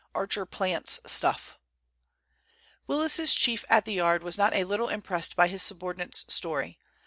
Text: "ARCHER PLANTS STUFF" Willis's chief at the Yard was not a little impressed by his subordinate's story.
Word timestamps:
"ARCHER 0.15 0.47
PLANTS 0.47 0.99
STUFF" 1.05 1.59
Willis's 2.87 3.35
chief 3.35 3.63
at 3.69 3.85
the 3.85 3.93
Yard 3.93 4.23
was 4.23 4.35
not 4.35 4.51
a 4.55 4.63
little 4.63 4.89
impressed 4.89 5.35
by 5.35 5.47
his 5.47 5.61
subordinate's 5.61 6.25
story. 6.27 6.79